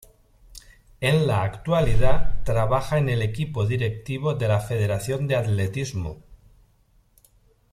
[0.99, 6.23] En la actualidad trabaja en el equipo directivo de la Federación de Atletismo.